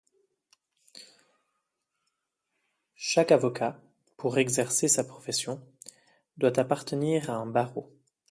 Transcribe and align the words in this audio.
Chaque 2.95 3.31
avocat, 3.31 3.79
pour 4.17 4.39
exercer 4.39 4.87
sa 4.87 5.03
profession, 5.03 5.61
doit 6.37 6.59
appartenir 6.59 7.29
à 7.29 7.35
un 7.35 7.45
barreau. 7.45 7.91